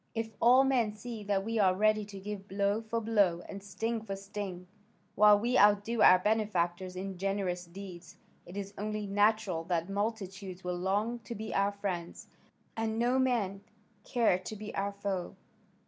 [0.15, 4.01] If all men see that we are ready to give blow for blow and sting
[4.01, 4.65] for sting,
[5.13, 8.17] while we outdo our benefactors in generous deeds,
[8.47, 12.25] it is only natural that multitudes will long to be our friends,
[12.75, 13.61] and no man
[14.03, 15.35] care to be our foe.